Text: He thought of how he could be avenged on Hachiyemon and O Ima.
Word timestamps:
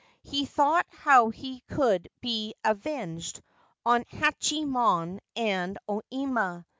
He 0.23 0.47
thought 0.47 0.87
of 0.91 0.97
how 0.97 1.29
he 1.29 1.59
could 1.69 2.09
be 2.21 2.55
avenged 2.65 3.39
on 3.85 4.03
Hachiyemon 4.05 5.19
and 5.35 5.77
O 5.87 6.01
Ima. 6.09 6.65